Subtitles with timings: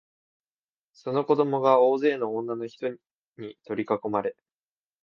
[0.93, 2.89] その子供が大勢の女のひと
[3.37, 4.35] に取りかこまれ、